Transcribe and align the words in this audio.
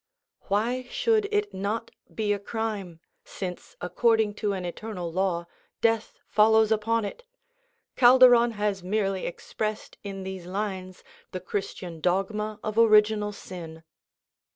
Why 0.47 0.87
should 0.89 1.27
it 1.31 1.53
not 1.53 1.91
be 2.11 2.33
a 2.33 2.39
crime, 2.39 2.99
since, 3.23 3.75
according 3.81 4.33
to 4.41 4.53
an 4.53 4.65
eternal 4.65 5.11
law, 5.13 5.45
death 5.79 6.17
follows 6.27 6.71
upon 6.71 7.05
it? 7.05 7.23
Calderon 7.95 8.53
has 8.53 8.81
merely 8.81 9.27
expressed 9.27 9.99
in 10.03 10.23
these 10.23 10.47
lines 10.47 11.03
the 11.33 11.39
Christian 11.39 11.99
dogma 12.01 12.59
of 12.63 12.79
original 12.79 13.31
sin. 13.31 13.83